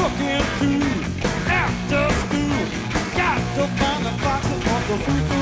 [0.10, 2.66] walking through after school.
[3.16, 5.39] Got to find the boxes of the fruit.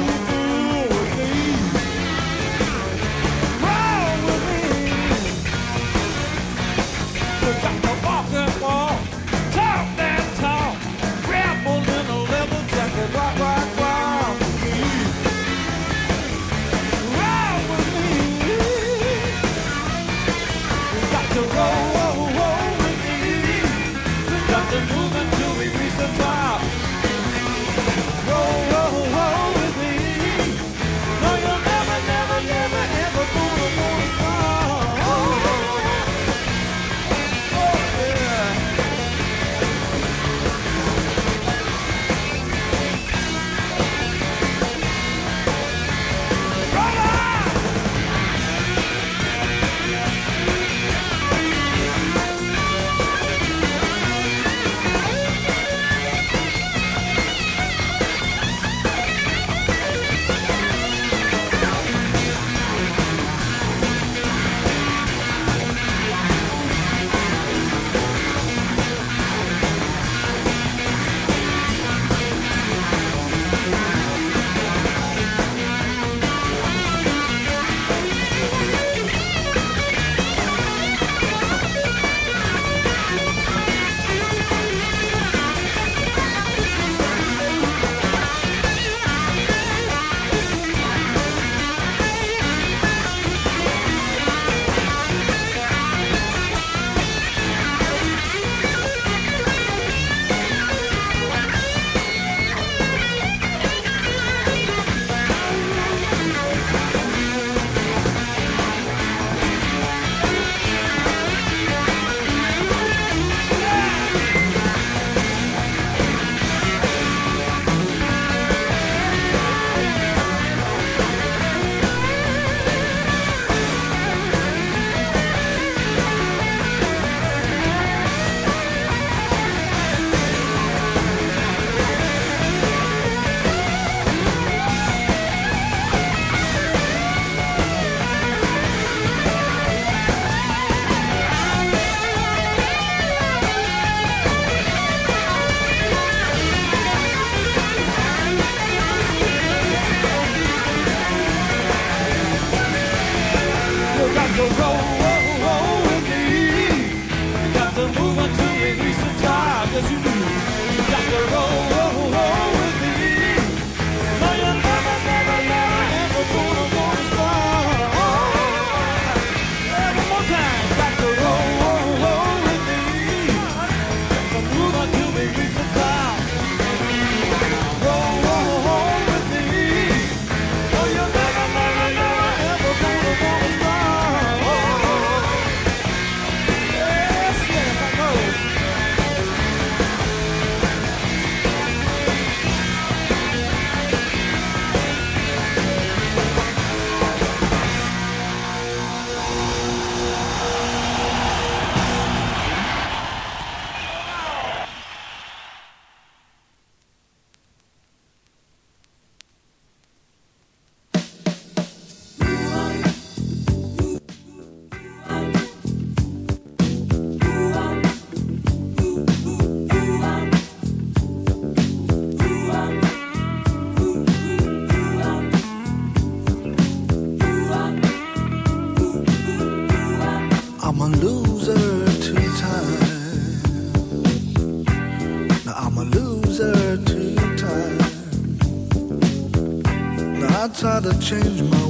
[240.78, 241.67] To change my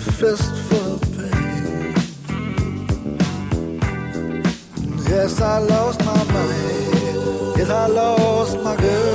[0.00, 1.94] fistful of pain.
[5.08, 7.56] Yes, I lost my money.
[7.58, 9.09] Yes, I lost my girl.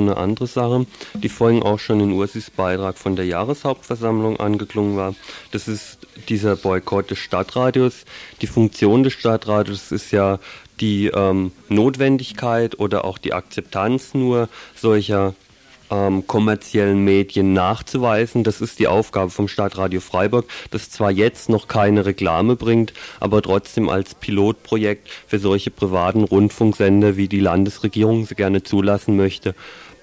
[0.00, 4.96] So eine andere Sache, die vorhin auch schon in Ursis Beitrag von der Jahreshauptversammlung angeklungen
[4.96, 5.14] war.
[5.50, 5.98] Das ist
[6.30, 8.06] dieser Boykott des Stadtradios.
[8.40, 10.38] Die Funktion des Stadtradios ist ja
[10.80, 15.34] die ähm, Notwendigkeit oder auch die Akzeptanz nur solcher
[15.90, 18.44] ähm, kommerziellen Medien nachzuweisen.
[18.44, 23.42] Das ist die Aufgabe vom Stadtradio Freiburg, das zwar jetzt noch keine Reklame bringt, aber
[23.42, 29.54] trotzdem als Pilotprojekt für solche privaten Rundfunksender, wie die Landesregierung sie gerne zulassen möchte,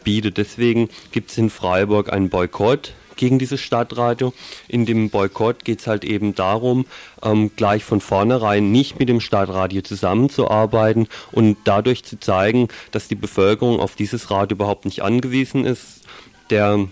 [0.07, 0.37] bietet.
[0.37, 4.33] Deswegen gibt es in Freiburg einen Boykott gegen dieses Stadtradio.
[4.69, 6.85] In dem Boykott geht es halt eben darum,
[7.21, 13.15] ähm, gleich von vornherein nicht mit dem Stadtradio zusammenzuarbeiten und dadurch zu zeigen, dass die
[13.15, 16.03] Bevölkerung auf dieses Radio überhaupt nicht angewiesen ist.
[16.51, 16.87] Der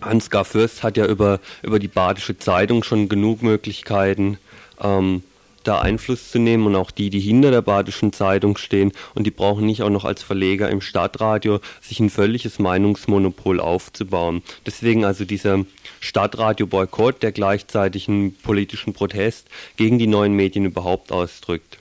[0.00, 4.36] Ansgar Fürst hat ja über, über die Badische Zeitung schon genug Möglichkeiten,
[4.82, 5.22] ähm,
[5.62, 9.30] da Einfluss zu nehmen und auch die, die hinter der Badischen Zeitung stehen und die
[9.30, 14.42] brauchen nicht auch noch als Verleger im Stadtradio sich ein völliges Meinungsmonopol aufzubauen.
[14.66, 15.64] Deswegen also dieser
[16.00, 21.78] Stadtradio-Boykott, der gleichzeitig einen politischen Protest gegen die neuen Medien überhaupt ausdrückt.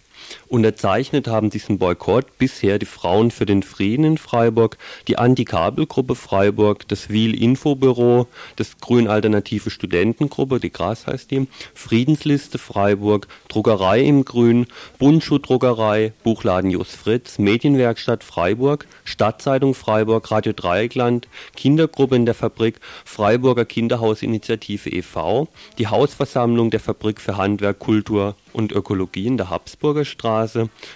[0.52, 4.78] Unterzeichnet haben diesen Boykott bisher die Frauen für den Frieden in Freiburg,
[5.08, 8.28] die Antikabelgruppe Freiburg, das Wiel Infobüro,
[8.58, 14.68] das Grün-Alternative Studentengruppe, die Gras heißt die, Friedensliste Freiburg, Druckerei im Grün,
[15.00, 23.64] Bundschuh-Druckerei, Buchladen Jos Fritz, Medienwerkstatt Freiburg, Stadtzeitung Freiburg, Radio Dreieckland, Kindergruppe in der Fabrik, Freiburger
[23.64, 25.48] Kinderhausinitiative e.V.,
[25.78, 30.41] die Hausversammlung der Fabrik für Handwerk, Kultur und Ökologie in der Habsburger Straße,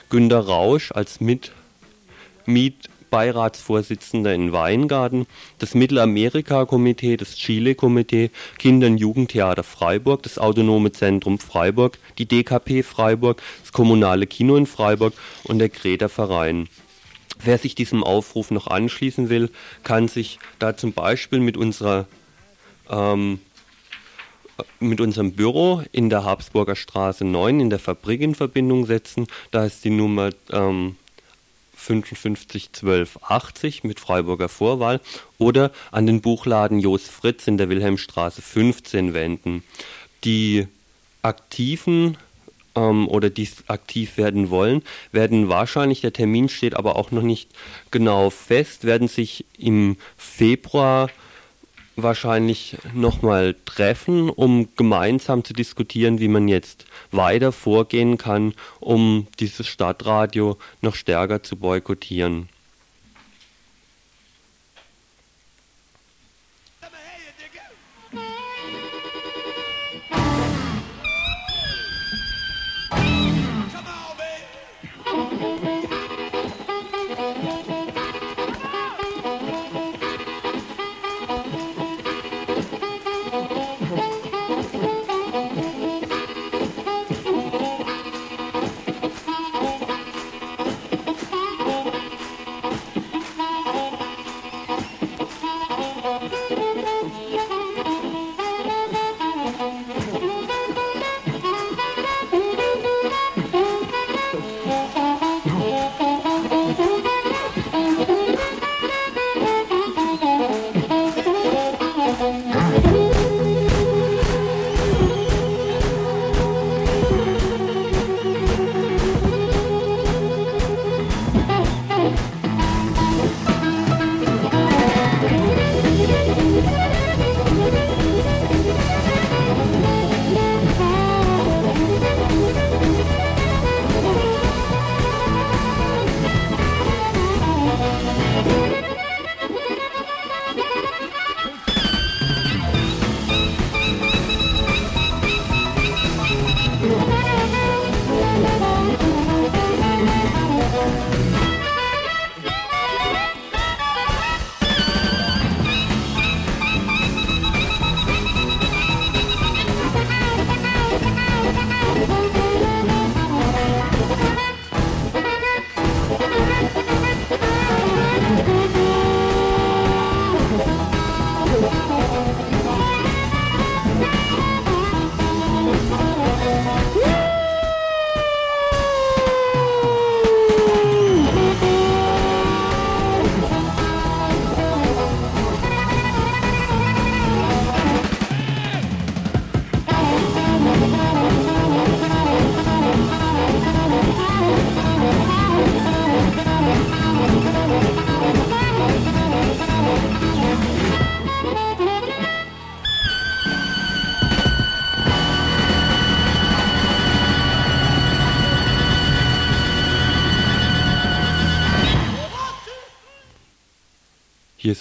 [0.10, 1.52] Günter Rausch als Mit
[2.46, 5.26] Mietbeiratsvorsitzender in Weingarten,
[5.58, 13.41] das Mittelamerika-Komitee, das Chile-Komitee, Kinder- und Jugendtheater Freiburg, das Autonome Zentrum Freiburg, die DKP Freiburg,
[13.62, 16.68] das Kommunale Kino in Freiburg und der Greta Verein.
[17.43, 19.50] Wer sich diesem Aufruf noch anschließen will,
[19.84, 22.08] kann sich da zum Beispiel mit unserer
[22.89, 23.39] ähm,
[24.80, 29.28] mit unserem Büro in der Habsburger Straße 9 in der Fabrik in Verbindung setzen.
[29.51, 30.95] Da ist die Nummer ähm,
[31.76, 35.01] 55 12 80 mit Freiburger Vorwahl
[35.38, 39.64] oder an den Buchladen Jos Fritz in der Wilhelmstraße 15 wenden.
[40.24, 40.68] Die
[41.22, 42.18] Aktiven
[42.76, 47.49] ähm, oder die aktiv werden wollen, werden wahrscheinlich, der Termin steht aber auch noch nicht
[47.91, 51.10] genau fest, werden sich im Februar
[51.96, 59.68] wahrscheinlich nochmal treffen, um gemeinsam zu diskutieren, wie man jetzt weiter vorgehen kann, um dieses
[59.68, 62.50] Stadtradio noch stärker zu boykottieren.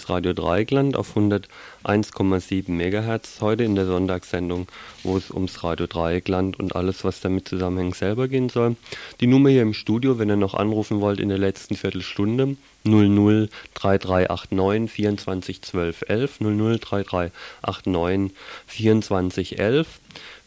[0.09, 4.67] Radio Dreieckland auf 101,7 MHz heute in der Sonntagssendung,
[5.03, 8.75] wo es ums Radio Dreieckland und alles, was damit zusammenhängt, selber gehen soll.
[9.19, 14.91] Die Nummer hier im Studio, wenn ihr noch anrufen wollt in der letzten Viertelstunde, 003389
[14.91, 18.37] 24 12 11, 003389
[18.67, 19.87] 24 11.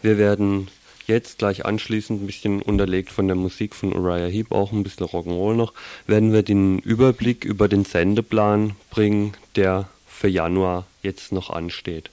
[0.02, 0.68] Wir werden
[1.08, 5.06] jetzt gleich anschließend ein bisschen unterlegt von der Musik von Uriah Heep, auch ein bisschen
[5.06, 5.72] Rock'n'Roll noch,
[6.06, 12.10] werden wir den Überblick über den Sendeplan bringen, der für Januar jetzt noch ansteht.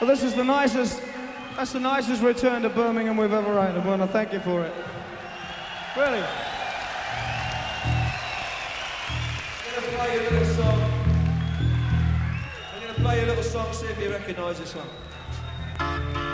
[0.00, 1.02] Well, this is the nicest,
[1.56, 3.76] that's the nicest return to Birmingham we've ever had.
[3.76, 4.72] I want to thank you for it.
[5.94, 6.24] Really.
[9.80, 10.80] going to play a little song.
[12.74, 16.29] I'm going to play a little song, see if you recognise this one.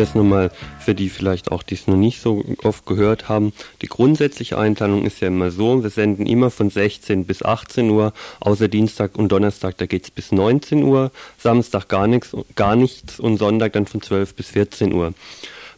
[0.00, 3.52] Zuerst nochmal für die vielleicht auch, die es noch nicht so oft gehört haben.
[3.82, 8.14] Die grundsätzliche Einteilung ist ja immer so, wir senden immer von 16 bis 18 Uhr,
[8.40, 13.20] außer Dienstag und Donnerstag, da geht es bis 19 Uhr, Samstag gar nichts, gar nichts
[13.20, 15.12] und Sonntag dann von 12 bis 14 Uhr.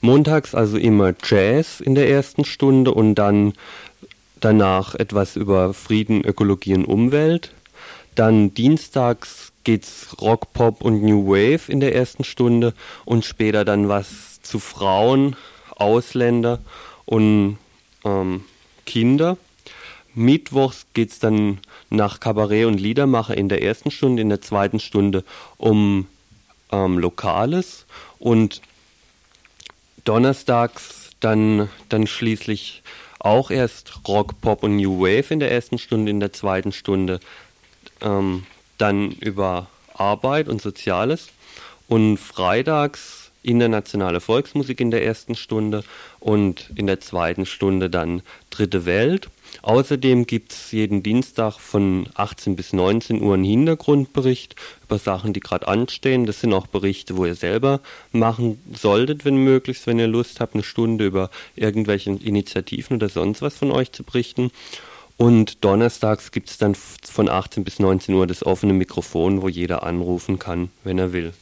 [0.01, 3.55] Montags also immer Jazz in der ersten Stunde und dann
[4.39, 7.53] danach etwas über Frieden, Ökologie und Umwelt.
[8.15, 13.89] Dann dienstags geht's Rock, Pop und New Wave in der ersten Stunde und später dann
[13.89, 15.37] was zu Frauen,
[15.71, 16.61] Ausländer
[17.05, 17.59] und
[18.05, 18.45] ähm,
[18.87, 19.37] Kinder.
[20.15, 21.59] Mittwochs geht's dann
[21.89, 25.25] nach Kabarett und Liedermacher in der ersten Stunde, in der zweiten Stunde
[25.57, 26.07] um
[26.71, 27.87] ähm, Lokales
[28.19, 28.61] und
[30.05, 32.83] donnerstags dann, dann schließlich
[33.19, 37.21] auch erst Rock, Pop und New Wave in der ersten Stunde, in der zweiten Stunde
[38.01, 38.45] ähm,
[38.79, 41.29] dann über Arbeit und Soziales
[41.89, 45.85] und freitags internationale Volksmusik in der ersten Stunde
[46.21, 49.29] und in der zweiten Stunde dann Dritte Welt.
[49.63, 55.41] Außerdem gibt es jeden Dienstag von 18 bis 19 Uhr einen Hintergrundbericht über Sachen, die
[55.41, 56.25] gerade anstehen.
[56.25, 57.81] Das sind auch Berichte, wo ihr selber
[58.13, 63.43] machen solltet, wenn möglichst, wenn ihr Lust habt, eine Stunde über irgendwelche Initiativen oder sonst
[63.43, 64.51] was von euch zu berichten.
[65.17, 69.83] Und donnerstags gibt es dann von 18 bis 19 Uhr das offene Mikrofon, wo jeder
[69.83, 71.33] anrufen kann, wenn er will.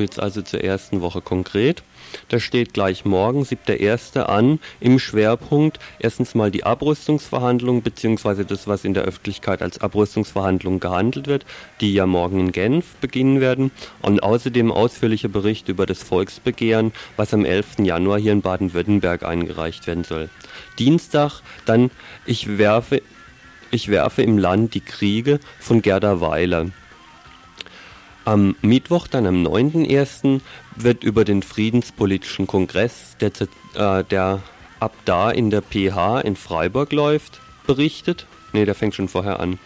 [0.00, 1.82] Jetzt also zur ersten Woche konkret.
[2.28, 4.20] Da steht gleich morgen, 7.1.
[4.20, 10.80] an, im Schwerpunkt erstens mal die Abrüstungsverhandlungen, beziehungsweise das, was in der Öffentlichkeit als Abrüstungsverhandlungen
[10.80, 11.44] gehandelt wird,
[11.80, 13.70] die ja morgen in Genf beginnen werden.
[14.00, 17.80] Und außerdem ausführlicher Bericht über das Volksbegehren, was am 11.
[17.80, 20.30] Januar hier in Baden-Württemberg eingereicht werden soll.
[20.78, 21.90] Dienstag dann,
[22.24, 23.02] ich werfe,
[23.70, 26.66] ich werfe im Land die Kriege von Gerda Weiler.
[28.28, 30.42] Am Mittwoch, dann am 9.1.,
[30.76, 33.30] wird über den Friedenspolitischen Kongress, der,
[33.74, 34.42] äh, der
[34.80, 38.26] ab da in der PH in Freiburg läuft, berichtet.
[38.52, 39.58] Ne, der fängt schon vorher an.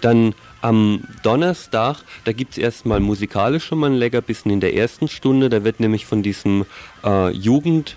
[0.00, 5.06] Dann am Donnerstag, da gibt es erstmal musikalisch schon mal ein Leckerbissen in der ersten
[5.06, 5.48] Stunde.
[5.48, 6.66] Da wird nämlich von diesem
[7.04, 7.96] äh, Jugend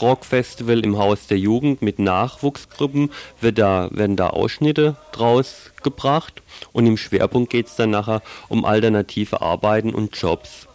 [0.00, 6.86] Rockfestival im Haus der Jugend mit Nachwuchsgruppen wird da, werden da Ausschnitte draus gebracht und
[6.86, 10.68] im Schwerpunkt geht es dann nachher um alternative Arbeiten und Jobs.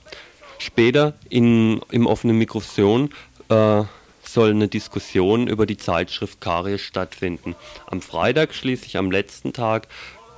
[0.60, 3.12] Später in, im offenen Mikrofon
[3.50, 3.84] äh,
[4.24, 7.56] soll eine Diskussion über die Zeitschrift Karies stattfinden.
[7.86, 9.88] Am Freitag schließlich, am letzten Tag,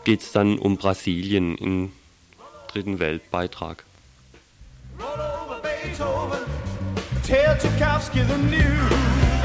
[0.04, 1.92] geht es dann um Brasilien im
[2.72, 3.84] dritten Weltbeitrag.
[5.00, 5.08] Roll
[5.46, 6.69] over Beethoven.
[7.30, 8.92] Tell Tchaikovsky the news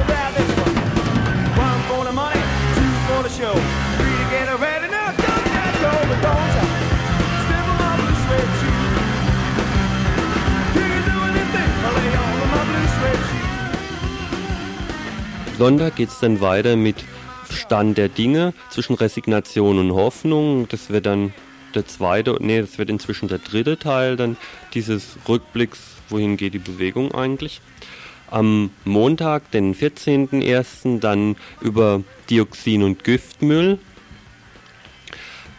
[0.01, 0.75] about this one.
[1.53, 2.41] One for the money,
[2.77, 3.53] two for the show.
[3.99, 6.65] Three to get ready now, don't get go, but don't you
[7.45, 8.81] step on blue suede shoe.
[10.77, 13.45] You can do anything, lay on my blue suede shoe.
[15.59, 17.05] Sonntag geht's dann weiter mit
[17.51, 20.69] Stand der Dinge zwischen Resignation und Hoffnung.
[20.69, 21.35] Das wird dann
[21.75, 24.39] der zweite, nee, das wird inzwischen der dritte Teil dann
[24.73, 27.61] dieses Rückblicks, wohin geht die Bewegung eigentlich
[28.31, 33.79] am Montag, den 14.01., dann über Dioxin und Giftmüll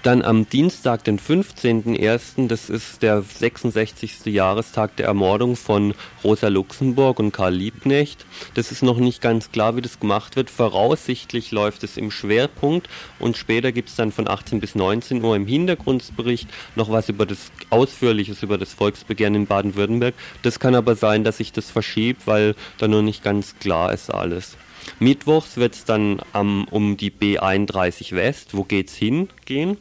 [0.05, 4.25] dann am Dienstag, den 15.01., das ist der 66.
[4.25, 8.23] Jahrestag der Ermordung von Rosa Luxemburg und Karl Liebknecht.
[8.53, 10.51] Das ist noch nicht ganz klar, wie das gemacht wird.
[10.51, 12.87] Voraussichtlich läuft es im Schwerpunkt
[13.17, 17.25] und später gibt es dann von 18 bis 19 Uhr im Hintergrundbericht noch was über
[17.25, 20.13] das Ausführliches über das Volksbegehren in Baden-Württemberg.
[20.43, 24.13] Das kann aber sein, dass sich das verschiebt, weil da noch nicht ganz klar ist
[24.13, 24.55] alles.
[24.99, 29.77] Mittwochs wird es dann um, die B31 West, wo geht's hin, gehen.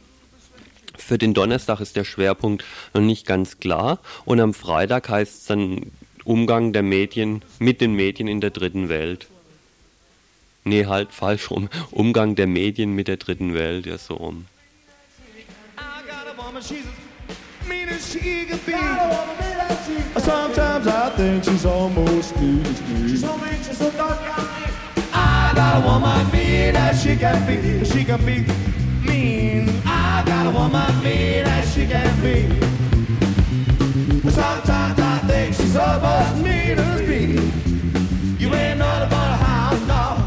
[0.97, 5.45] Für den Donnerstag ist der Schwerpunkt noch nicht ganz klar und am Freitag heißt es
[5.45, 5.91] dann
[6.23, 9.27] Umgang der Medien mit den Medien in der dritten Welt.
[10.63, 11.69] Nee, halt falsch rum.
[11.91, 14.47] Umgang der Medien mit der dritten Welt, ja so rum.
[20.17, 22.63] Sometimes I think she's almost me.
[23.07, 24.17] She's so mean, she's so dark.
[25.13, 27.85] I got a woman mean as she can be.
[27.85, 28.45] She can be
[29.05, 29.74] mean.
[30.23, 32.47] Got a woman mean as she can be.
[34.31, 37.39] Sometimes I think she's almost mean as me.
[38.39, 40.19] You ain't all about a hound dog,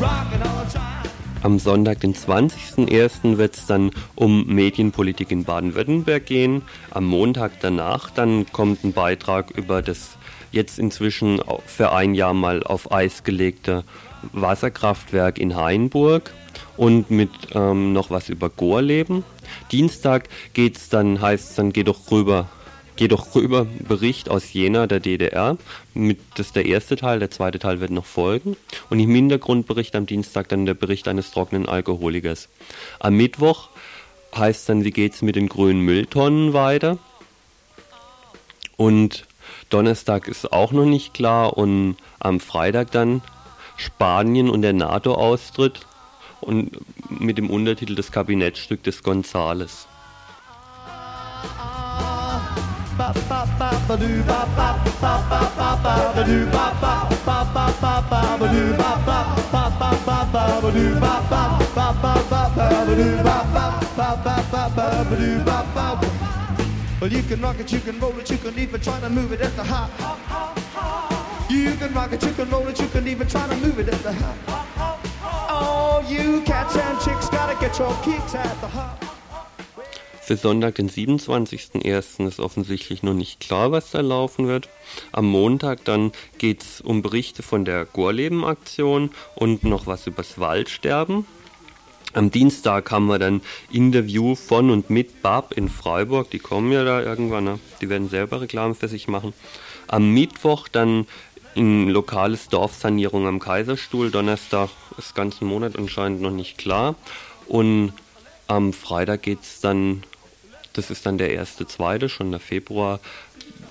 [0.00, 1.10] rockin' all the time.
[1.42, 6.62] Am Sonntag, den 20.01., wird es dann um Medienpolitik in Baden-Württemberg gehen.
[6.90, 10.16] Am Montag danach dann kommt ein Beitrag über das
[10.52, 13.84] jetzt inzwischen für ein Jahr mal auf Eis gelegte
[14.32, 16.32] Wasserkraftwerk in Hainburg
[16.76, 19.24] und mit ähm, noch was über Gorleben.
[19.70, 22.48] Dienstag geht's dann, heißt es dann, geh doch rüber
[22.96, 25.56] Geh doch rüber, Bericht aus Jena, der DDR.
[25.94, 28.56] Mit, das ist der erste Teil, der zweite Teil wird noch folgen.
[28.90, 32.48] Und im Hintergrundbericht am Dienstag dann der Bericht eines trockenen Alkoholikers.
[33.00, 33.70] Am Mittwoch
[34.36, 36.98] heißt dann, wie geht's mit den grünen Mülltonnen weiter.
[38.76, 39.26] Und
[39.70, 43.22] Donnerstag ist auch noch nicht klar und am Freitag dann
[43.76, 45.80] Spanien und der NATO-Austritt
[46.42, 46.78] und
[47.08, 49.86] mit dem Untertitel das Kabinettstück des Gonzales.
[67.02, 69.32] Well, you can rock it, you can roll it, you can even try to move
[69.32, 69.90] it at the hop.
[71.50, 73.88] You can rock it, you can roll it, you can even try to move it
[73.88, 75.11] at the hop.
[80.32, 82.26] Für Sonntag, den 27.01.
[82.26, 84.68] ist offensichtlich noch nicht klar, was da laufen wird.
[85.10, 91.26] Am Montag dann geht es um Berichte von der Gorleben-Aktion und noch was übers Waldsterben.
[92.14, 93.40] Am Dienstag haben wir dann
[93.70, 96.30] Interview von und mit Bab in Freiburg.
[96.30, 97.58] Die kommen ja da irgendwann, ne?
[97.80, 99.32] die werden selber Reklame für sich machen.
[99.88, 101.06] Am Mittwoch dann
[101.54, 104.10] in lokales Dorfsanierung am Kaiserstuhl.
[104.10, 106.94] Donnerstag ist ganzen Monat anscheinend noch nicht klar.
[107.46, 107.92] Und
[108.46, 110.02] am Freitag geht es dann
[110.72, 113.00] das ist dann der erste, zweite, schon der Februar,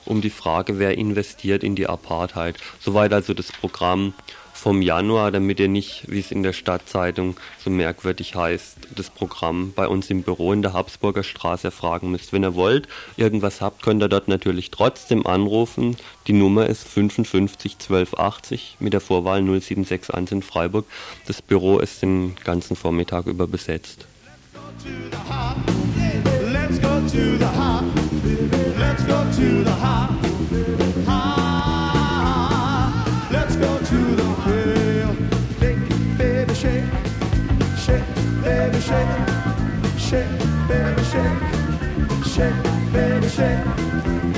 [0.06, 2.58] um die Frage, wer investiert in die Apartheid.
[2.80, 4.14] Soweit also das Programm
[4.62, 9.74] vom Januar, damit ihr nicht, wie es in der Stadtzeitung so merkwürdig heißt, das Programm
[9.76, 12.32] bei uns im Büro in der Habsburger Straße erfragen müsst.
[12.32, 12.88] Wenn ihr wollt,
[13.18, 15.97] irgendwas habt, könnt ihr dort natürlich trotzdem anrufen.
[16.28, 20.86] Die Nummer ist 55 1280 mit der Vorwahl 0761 in Freiburg.
[21.26, 24.05] Das Büro ist den ganzen Vormittag über besetzt.
[27.12, 27.84] to the hop.
[28.80, 30.31] Let's go to the hop.
[40.12, 40.28] Shake,
[40.68, 41.39] baby, shake.
[42.34, 43.64] Shake, baby, shake.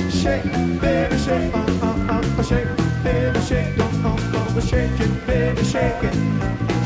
[0.08, 0.44] Shake,
[0.80, 1.52] baby, shake.
[1.52, 2.68] Uh, uh, uh, shake,
[3.02, 3.76] baby, shake.
[3.80, 4.14] Uh, uh,
[4.56, 6.14] uh, shake it, baby, shake it.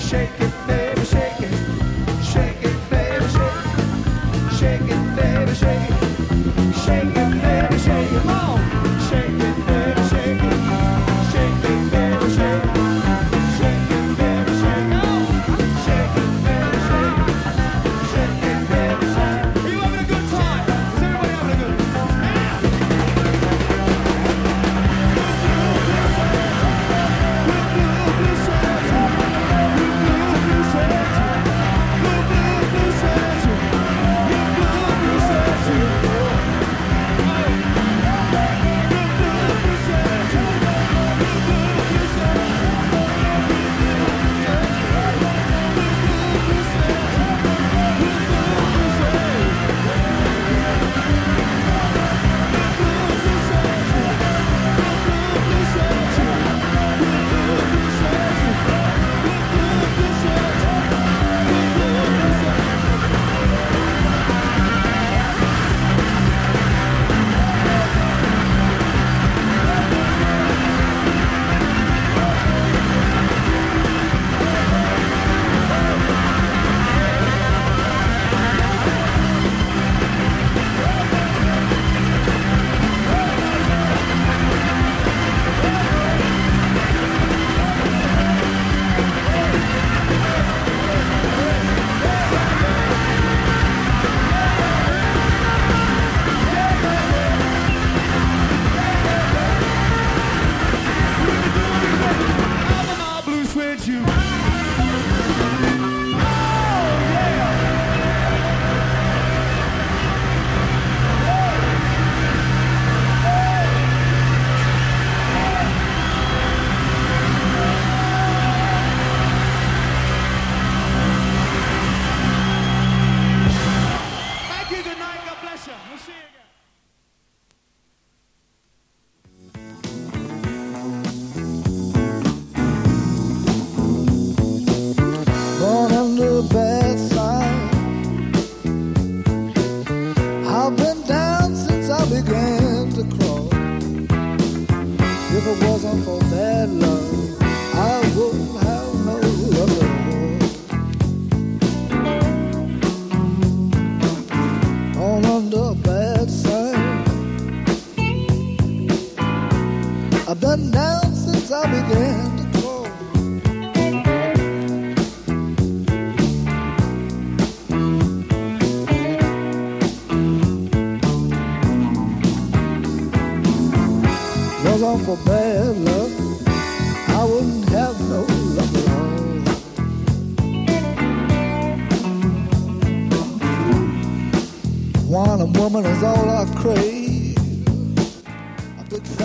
[0.01, 1.53] Shake it, baby, shake it.
[2.24, 3.61] Shake it, baby, shake.
[4.59, 5.89] Shake it, baby, shake.
[6.82, 7.18] Shake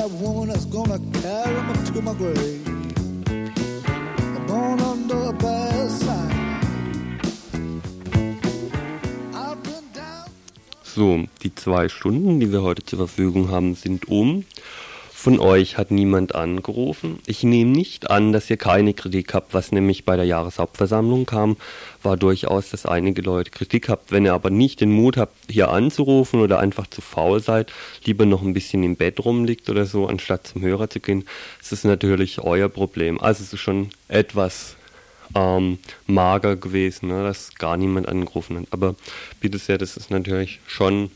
[0.03, 2.73] Fat woman that's gonna carry me to my grave.
[10.83, 14.43] So, die zwei Stunden, die wir heute zur Verfügung haben, sind um.
[15.23, 17.19] Von euch hat niemand angerufen.
[17.25, 19.53] Ich nehme nicht an, dass ihr keine Kritik habt.
[19.53, 21.55] Was nämlich bei der Jahreshauptversammlung kam,
[22.01, 24.11] war durchaus, dass einige Leute Kritik habt.
[24.11, 27.71] Wenn ihr aber nicht den Mut habt, hier anzurufen oder einfach zu faul seid,
[28.03, 31.23] lieber noch ein bisschen im Bett rumliegt oder so, anstatt zum Hörer zu gehen,
[31.61, 33.17] ist das natürlich euer Problem.
[33.21, 34.75] Also es ist schon etwas
[35.35, 38.65] ähm, mager gewesen, ne, dass gar niemand angerufen hat.
[38.71, 38.95] Aber
[39.39, 41.11] bitte sehr, das ist natürlich schon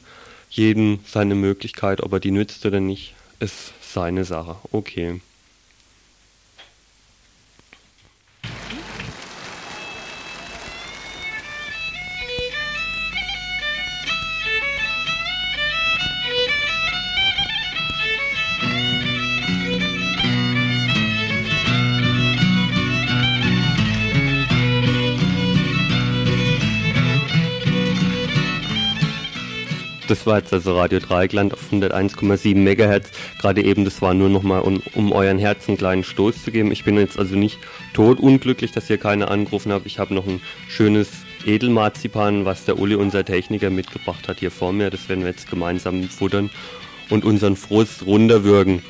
[0.49, 4.57] jedem seine Möglichkeit, ob er die nützt oder nicht, ist seine Sache.
[4.71, 5.21] Okay.
[30.07, 33.11] Das war jetzt also Radio Dreigland auf 101,7 Megahertz.
[33.41, 36.71] Gerade eben, das war nur nochmal, um, um euren Herzen einen kleinen Stoß zu geben.
[36.71, 37.59] Ich bin jetzt also nicht
[37.93, 39.85] totunglücklich, dass ihr keine angerufen habt.
[39.85, 41.09] Ich habe noch ein schönes
[41.45, 44.89] Edelmarzipan, was der Uli, unser Techniker, mitgebracht hat hier vor mir.
[44.89, 46.49] Das werden wir jetzt gemeinsam futtern
[47.09, 48.83] und unseren Frust runterwürgen.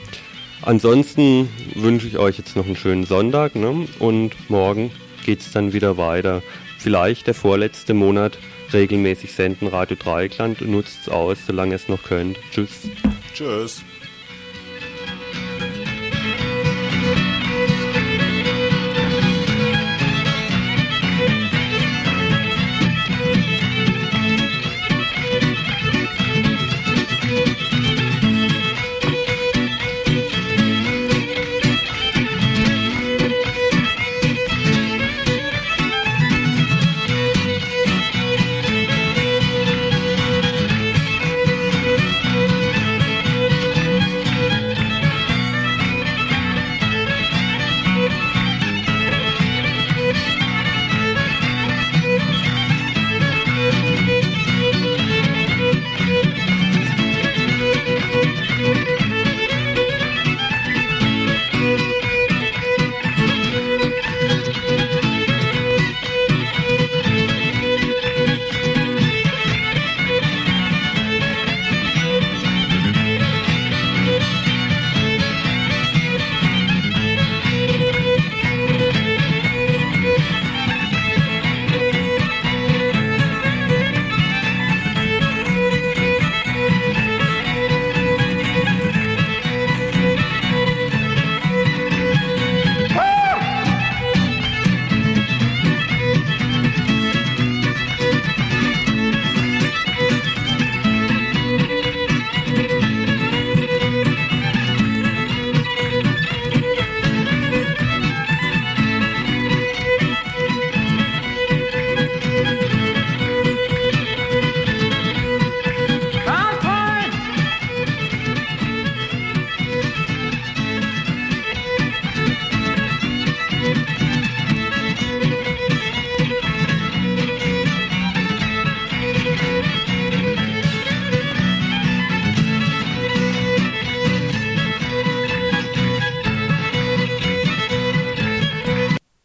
[0.62, 3.88] Ansonsten wünsche ich euch jetzt noch einen schönen Sonntag ne?
[4.00, 4.92] und morgen
[5.26, 6.44] geht's dann wieder weiter.
[6.78, 8.38] Vielleicht der vorletzte Monat
[8.74, 10.62] regelmäßig senden Radio Dreieckland.
[10.62, 12.38] Nutzt es aus, solange es noch könnt.
[12.52, 12.90] Tschüss.
[13.34, 13.84] Tschüss.